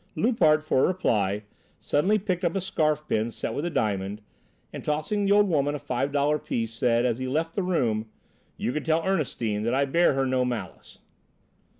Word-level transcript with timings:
Loupart, 0.15 0.63
for 0.63 0.87
reply, 0.87 1.43
suddenly 1.79 2.17
picked 2.17 2.43
up 2.43 2.55
a 2.55 2.59
scarf 2.61 3.07
pin 3.07 3.29
set 3.29 3.53
with 3.53 3.63
a 3.65 3.69
diamond, 3.69 4.19
and, 4.73 4.83
tossing 4.83 5.25
the 5.25 5.31
old 5.31 5.47
Woman 5.47 5.75
a 5.75 5.77
five 5.77 6.11
dollar 6.11 6.39
piece, 6.39 6.73
said 6.73 7.05
as 7.05 7.19
he 7.19 7.27
left 7.27 7.53
the 7.53 7.61
room: 7.61 8.07
"You 8.57 8.71
can 8.73 8.83
tell 8.83 9.05
Ernestine 9.05 9.61
that 9.61 9.75
I 9.75 9.85
bear 9.85 10.13
her 10.15 10.25
no 10.25 10.43
malice." 10.43 11.01